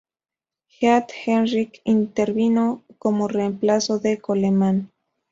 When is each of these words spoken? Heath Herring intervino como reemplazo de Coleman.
Heath 0.67 1.11
Herring 1.23 1.73
intervino 1.83 2.81
como 2.97 3.27
reemplazo 3.27 3.99
de 3.99 4.17
Coleman. 4.19 4.89